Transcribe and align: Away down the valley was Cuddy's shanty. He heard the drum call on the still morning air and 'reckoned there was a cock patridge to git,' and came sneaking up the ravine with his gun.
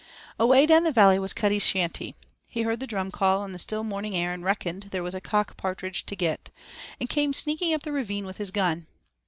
Away 0.39 0.65
down 0.65 0.83
the 0.83 0.91
valley 0.91 1.19
was 1.19 1.31
Cuddy's 1.31 1.63
shanty. 1.63 2.15
He 2.47 2.63
heard 2.63 2.79
the 2.79 2.87
drum 2.87 3.11
call 3.11 3.43
on 3.43 3.51
the 3.51 3.59
still 3.59 3.83
morning 3.83 4.15
air 4.15 4.33
and 4.33 4.43
'reckoned 4.43 4.87
there 4.89 5.03
was 5.03 5.13
a 5.13 5.21
cock 5.21 5.55
patridge 5.57 6.07
to 6.07 6.15
git,' 6.15 6.49
and 6.99 7.07
came 7.07 7.33
sneaking 7.33 7.71
up 7.71 7.83
the 7.83 7.91
ravine 7.91 8.25
with 8.25 8.37
his 8.37 8.49
gun. 8.49 8.87